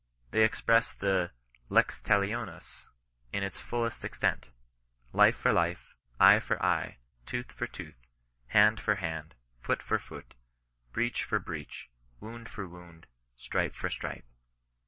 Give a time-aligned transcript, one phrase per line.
[0.31, 1.29] They express the
[1.69, 2.87] lex talionis
[3.31, 4.51] in its fullest extent;'^
[5.13, 8.03] life for life, eye for eye, tooth for tooth,
[8.47, 10.33] hand for hand, foot for foot,
[10.91, 14.25] breach for breach, wound for wound, stripe for stripe."